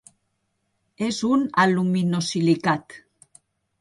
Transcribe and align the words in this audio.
És 1.09 1.19
un 1.29 1.45
aluminosilicat. 1.65 3.01